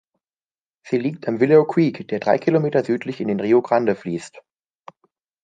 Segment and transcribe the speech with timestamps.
[0.83, 4.41] Sie liegt am „Willow Creek“, der drei Kilometer südlich in den Rio Grande fließt.